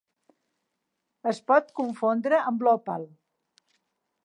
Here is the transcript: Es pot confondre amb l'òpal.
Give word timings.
Es 1.33 1.41
pot 1.51 1.69
confondre 1.81 2.41
amb 2.53 2.67
l'òpal. 2.69 3.07